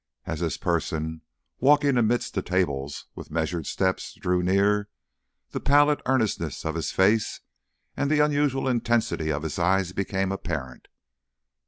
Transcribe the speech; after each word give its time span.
As 0.25 0.39
this 0.39 0.57
person, 0.57 1.21
walking 1.59 1.95
amidst 1.95 2.33
the 2.33 2.41
tables 2.41 3.05
with 3.13 3.29
measured 3.29 3.67
steps, 3.67 4.15
drew 4.15 4.41
near, 4.41 4.89
the 5.51 5.59
pallid 5.59 6.01
earnestness 6.07 6.65
of 6.65 6.73
his 6.73 6.89
face 6.91 7.41
and 7.95 8.09
the 8.09 8.19
unusual 8.19 8.67
intensity 8.67 9.31
of 9.31 9.43
his 9.43 9.59
eyes 9.59 9.93
became 9.93 10.31
apparent. 10.31 10.87